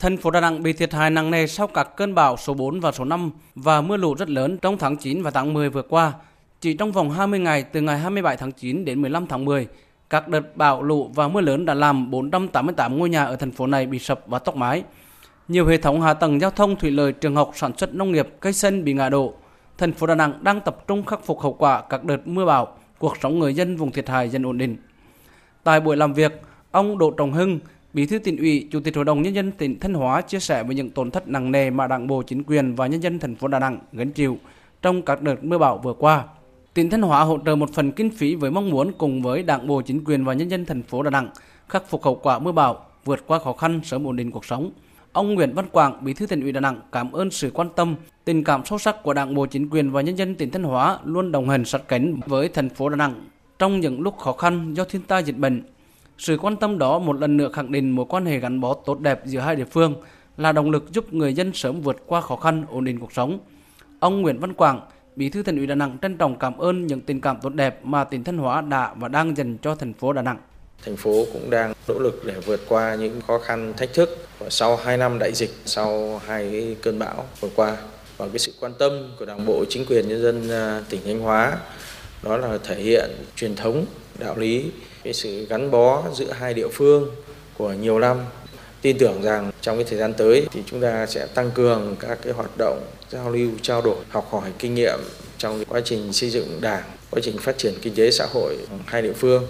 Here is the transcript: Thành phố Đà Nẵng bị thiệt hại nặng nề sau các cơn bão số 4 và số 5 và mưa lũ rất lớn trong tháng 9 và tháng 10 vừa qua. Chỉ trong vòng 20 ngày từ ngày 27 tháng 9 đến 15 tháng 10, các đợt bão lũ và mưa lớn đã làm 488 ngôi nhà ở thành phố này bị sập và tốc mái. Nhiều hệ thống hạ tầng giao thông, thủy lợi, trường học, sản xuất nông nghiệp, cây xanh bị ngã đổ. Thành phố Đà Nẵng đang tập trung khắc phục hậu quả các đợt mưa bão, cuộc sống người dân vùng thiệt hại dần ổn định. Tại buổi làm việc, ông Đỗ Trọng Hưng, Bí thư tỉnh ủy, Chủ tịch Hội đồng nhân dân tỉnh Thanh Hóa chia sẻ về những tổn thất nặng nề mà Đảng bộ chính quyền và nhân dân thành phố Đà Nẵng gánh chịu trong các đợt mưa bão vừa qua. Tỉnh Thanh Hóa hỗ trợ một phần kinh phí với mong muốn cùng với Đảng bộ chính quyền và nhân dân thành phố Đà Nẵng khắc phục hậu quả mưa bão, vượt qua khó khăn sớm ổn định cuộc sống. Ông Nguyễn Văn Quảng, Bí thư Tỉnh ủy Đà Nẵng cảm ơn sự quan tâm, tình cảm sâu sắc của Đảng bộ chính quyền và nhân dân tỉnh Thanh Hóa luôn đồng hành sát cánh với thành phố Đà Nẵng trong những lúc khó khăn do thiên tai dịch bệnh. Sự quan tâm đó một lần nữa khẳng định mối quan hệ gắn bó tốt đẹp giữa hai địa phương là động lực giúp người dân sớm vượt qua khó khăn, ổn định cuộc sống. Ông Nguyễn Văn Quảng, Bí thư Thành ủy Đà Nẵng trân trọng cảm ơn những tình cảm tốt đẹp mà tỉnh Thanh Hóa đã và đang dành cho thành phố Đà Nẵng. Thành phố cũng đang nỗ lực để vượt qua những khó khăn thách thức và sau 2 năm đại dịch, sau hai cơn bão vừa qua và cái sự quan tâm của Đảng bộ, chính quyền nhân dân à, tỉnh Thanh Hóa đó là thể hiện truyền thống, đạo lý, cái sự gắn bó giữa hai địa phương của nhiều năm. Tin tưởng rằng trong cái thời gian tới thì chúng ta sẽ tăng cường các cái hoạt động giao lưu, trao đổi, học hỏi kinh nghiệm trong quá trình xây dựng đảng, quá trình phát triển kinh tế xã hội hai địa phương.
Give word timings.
Thành 0.00 0.16
phố 0.16 0.30
Đà 0.30 0.40
Nẵng 0.40 0.62
bị 0.62 0.72
thiệt 0.72 0.92
hại 0.92 1.10
nặng 1.10 1.30
nề 1.30 1.46
sau 1.46 1.66
các 1.66 1.96
cơn 1.96 2.14
bão 2.14 2.36
số 2.36 2.54
4 2.54 2.80
và 2.80 2.92
số 2.92 3.04
5 3.04 3.30
và 3.54 3.80
mưa 3.80 3.96
lũ 3.96 4.14
rất 4.14 4.30
lớn 4.30 4.58
trong 4.62 4.78
tháng 4.78 4.96
9 4.96 5.22
và 5.22 5.30
tháng 5.30 5.52
10 5.52 5.70
vừa 5.70 5.82
qua. 5.82 6.12
Chỉ 6.60 6.74
trong 6.74 6.92
vòng 6.92 7.10
20 7.10 7.38
ngày 7.38 7.62
từ 7.62 7.80
ngày 7.80 7.98
27 7.98 8.36
tháng 8.36 8.52
9 8.52 8.84
đến 8.84 9.02
15 9.02 9.26
tháng 9.26 9.44
10, 9.44 9.66
các 10.10 10.28
đợt 10.28 10.56
bão 10.56 10.82
lũ 10.82 11.10
và 11.14 11.28
mưa 11.28 11.40
lớn 11.40 11.64
đã 11.66 11.74
làm 11.74 12.10
488 12.10 12.98
ngôi 12.98 13.08
nhà 13.08 13.24
ở 13.24 13.36
thành 13.36 13.50
phố 13.50 13.66
này 13.66 13.86
bị 13.86 13.98
sập 13.98 14.20
và 14.26 14.38
tốc 14.38 14.56
mái. 14.56 14.82
Nhiều 15.48 15.66
hệ 15.66 15.76
thống 15.76 16.00
hạ 16.00 16.14
tầng 16.14 16.40
giao 16.40 16.50
thông, 16.50 16.76
thủy 16.76 16.90
lợi, 16.90 17.12
trường 17.12 17.36
học, 17.36 17.50
sản 17.54 17.72
xuất 17.76 17.94
nông 17.94 18.12
nghiệp, 18.12 18.28
cây 18.40 18.52
xanh 18.52 18.84
bị 18.84 18.92
ngã 18.92 19.08
đổ. 19.08 19.34
Thành 19.78 19.92
phố 19.92 20.06
Đà 20.06 20.14
Nẵng 20.14 20.44
đang 20.44 20.60
tập 20.60 20.84
trung 20.86 21.04
khắc 21.04 21.24
phục 21.24 21.40
hậu 21.40 21.52
quả 21.52 21.82
các 21.82 22.04
đợt 22.04 22.26
mưa 22.26 22.44
bão, 22.44 22.76
cuộc 22.98 23.16
sống 23.22 23.38
người 23.38 23.54
dân 23.54 23.76
vùng 23.76 23.92
thiệt 23.92 24.08
hại 24.08 24.28
dần 24.28 24.46
ổn 24.46 24.58
định. 24.58 24.76
Tại 25.64 25.80
buổi 25.80 25.96
làm 25.96 26.12
việc, 26.12 26.42
ông 26.70 26.98
Đỗ 26.98 27.10
Trọng 27.10 27.32
Hưng, 27.32 27.58
Bí 27.92 28.06
thư 28.06 28.18
tỉnh 28.18 28.36
ủy, 28.36 28.68
Chủ 28.70 28.80
tịch 28.80 28.96
Hội 28.96 29.04
đồng 29.04 29.22
nhân 29.22 29.34
dân 29.34 29.52
tỉnh 29.52 29.80
Thanh 29.80 29.94
Hóa 29.94 30.20
chia 30.20 30.40
sẻ 30.40 30.62
về 30.62 30.74
những 30.74 30.90
tổn 30.90 31.10
thất 31.10 31.28
nặng 31.28 31.52
nề 31.52 31.70
mà 31.70 31.86
Đảng 31.86 32.06
bộ 32.06 32.22
chính 32.22 32.42
quyền 32.42 32.74
và 32.74 32.86
nhân 32.86 33.02
dân 33.02 33.18
thành 33.18 33.34
phố 33.34 33.48
Đà 33.48 33.58
Nẵng 33.58 33.78
gánh 33.92 34.12
chịu 34.12 34.38
trong 34.82 35.02
các 35.02 35.22
đợt 35.22 35.44
mưa 35.44 35.58
bão 35.58 35.78
vừa 35.78 35.92
qua. 35.92 36.24
Tỉnh 36.74 36.90
Thanh 36.90 37.02
Hóa 37.02 37.22
hỗ 37.22 37.38
trợ 37.46 37.56
một 37.56 37.70
phần 37.74 37.92
kinh 37.92 38.10
phí 38.10 38.34
với 38.34 38.50
mong 38.50 38.70
muốn 38.70 38.92
cùng 38.98 39.22
với 39.22 39.42
Đảng 39.42 39.66
bộ 39.66 39.82
chính 39.82 40.04
quyền 40.04 40.24
và 40.24 40.32
nhân 40.34 40.50
dân 40.50 40.64
thành 40.64 40.82
phố 40.82 41.02
Đà 41.02 41.10
Nẵng 41.10 41.28
khắc 41.68 41.88
phục 41.88 42.02
hậu 42.02 42.14
quả 42.14 42.38
mưa 42.38 42.52
bão, 42.52 42.86
vượt 43.04 43.26
qua 43.26 43.38
khó 43.38 43.52
khăn 43.52 43.80
sớm 43.84 44.06
ổn 44.06 44.16
định 44.16 44.30
cuộc 44.30 44.44
sống. 44.44 44.70
Ông 45.12 45.34
Nguyễn 45.34 45.54
Văn 45.54 45.66
Quảng, 45.72 46.04
Bí 46.04 46.14
thư 46.14 46.26
Tỉnh 46.26 46.40
ủy 46.40 46.52
Đà 46.52 46.60
Nẵng 46.60 46.80
cảm 46.92 47.12
ơn 47.12 47.30
sự 47.30 47.50
quan 47.54 47.68
tâm, 47.76 47.94
tình 48.24 48.44
cảm 48.44 48.64
sâu 48.64 48.78
sắc 48.78 49.02
của 49.02 49.14
Đảng 49.14 49.34
bộ 49.34 49.46
chính 49.46 49.68
quyền 49.70 49.90
và 49.90 50.00
nhân 50.00 50.18
dân 50.18 50.34
tỉnh 50.34 50.50
Thanh 50.50 50.62
Hóa 50.62 50.98
luôn 51.04 51.32
đồng 51.32 51.48
hành 51.48 51.64
sát 51.64 51.88
cánh 51.88 52.20
với 52.26 52.48
thành 52.48 52.68
phố 52.68 52.88
Đà 52.88 52.96
Nẵng 52.96 53.14
trong 53.58 53.80
những 53.80 54.00
lúc 54.00 54.18
khó 54.18 54.32
khăn 54.32 54.74
do 54.74 54.84
thiên 54.84 55.02
tai 55.02 55.24
dịch 55.24 55.36
bệnh. 55.36 55.62
Sự 56.20 56.36
quan 56.42 56.56
tâm 56.56 56.78
đó 56.78 56.98
một 56.98 57.20
lần 57.20 57.36
nữa 57.36 57.50
khẳng 57.52 57.72
định 57.72 57.90
mối 57.90 58.06
quan 58.08 58.26
hệ 58.26 58.38
gắn 58.38 58.60
bó 58.60 58.74
tốt 58.74 59.00
đẹp 59.00 59.20
giữa 59.24 59.40
hai 59.40 59.56
địa 59.56 59.64
phương 59.64 59.94
là 60.36 60.52
động 60.52 60.70
lực 60.70 60.92
giúp 60.92 61.12
người 61.12 61.34
dân 61.34 61.52
sớm 61.54 61.80
vượt 61.80 61.96
qua 62.06 62.20
khó 62.20 62.36
khăn, 62.36 62.64
ổn 62.70 62.84
định 62.84 63.00
cuộc 63.00 63.12
sống. 63.12 63.38
Ông 64.00 64.22
Nguyễn 64.22 64.38
Văn 64.38 64.52
Quảng, 64.54 64.80
Bí 65.16 65.28
thư 65.28 65.42
Thành 65.42 65.56
ủy 65.56 65.66
Đà 65.66 65.74
Nẵng 65.74 65.98
trân 66.02 66.16
trọng 66.16 66.38
cảm 66.38 66.58
ơn 66.58 66.86
những 66.86 67.00
tình 67.00 67.20
cảm 67.20 67.36
tốt 67.42 67.48
đẹp 67.48 67.80
mà 67.84 68.04
tỉnh 68.04 68.24
Thanh 68.24 68.38
Hóa 68.38 68.60
đã 68.60 68.94
và 68.96 69.08
đang 69.08 69.36
dành 69.36 69.56
cho 69.62 69.74
thành 69.74 69.92
phố 69.92 70.12
Đà 70.12 70.22
Nẵng. 70.22 70.38
Thành 70.84 70.96
phố 70.96 71.24
cũng 71.32 71.50
đang 71.50 71.72
nỗ 71.88 71.98
lực 71.98 72.22
để 72.26 72.34
vượt 72.46 72.60
qua 72.68 72.94
những 72.94 73.20
khó 73.26 73.38
khăn 73.38 73.74
thách 73.76 73.94
thức 73.94 74.26
và 74.38 74.46
sau 74.50 74.76
2 74.76 74.96
năm 74.96 75.18
đại 75.18 75.32
dịch, 75.34 75.50
sau 75.64 76.20
hai 76.26 76.76
cơn 76.82 76.98
bão 76.98 77.24
vừa 77.40 77.48
qua 77.56 77.76
và 78.16 78.28
cái 78.28 78.38
sự 78.38 78.52
quan 78.60 78.72
tâm 78.78 78.92
của 79.18 79.24
Đảng 79.24 79.46
bộ, 79.46 79.64
chính 79.68 79.86
quyền 79.86 80.08
nhân 80.08 80.22
dân 80.22 80.50
à, 80.50 80.82
tỉnh 80.88 81.00
Thanh 81.04 81.20
Hóa 81.20 81.58
đó 82.22 82.36
là 82.36 82.58
thể 82.64 82.76
hiện 82.82 83.10
truyền 83.36 83.56
thống, 83.56 83.86
đạo 84.18 84.38
lý, 84.38 84.64
cái 85.04 85.12
sự 85.12 85.46
gắn 85.46 85.70
bó 85.70 86.02
giữa 86.14 86.32
hai 86.32 86.54
địa 86.54 86.68
phương 86.68 87.10
của 87.58 87.72
nhiều 87.72 87.98
năm. 87.98 88.18
Tin 88.82 88.98
tưởng 88.98 89.22
rằng 89.22 89.50
trong 89.60 89.76
cái 89.76 89.84
thời 89.84 89.98
gian 89.98 90.14
tới 90.14 90.46
thì 90.52 90.60
chúng 90.66 90.80
ta 90.80 91.06
sẽ 91.06 91.26
tăng 91.26 91.50
cường 91.50 91.96
các 92.00 92.18
cái 92.22 92.32
hoạt 92.32 92.50
động 92.58 92.80
giao 93.10 93.30
lưu, 93.30 93.50
trao 93.62 93.82
đổi, 93.82 93.96
học 94.08 94.28
hỏi 94.30 94.50
kinh 94.58 94.74
nghiệm 94.74 94.98
trong 95.38 95.64
quá 95.68 95.80
trình 95.84 96.12
xây 96.12 96.30
dựng 96.30 96.58
đảng, 96.60 96.82
quá 97.10 97.20
trình 97.22 97.38
phát 97.38 97.58
triển 97.58 97.74
kinh 97.82 97.94
tế 97.94 98.10
xã 98.10 98.26
hội 98.32 98.56
hai 98.86 99.02
địa 99.02 99.12
phương. 99.12 99.46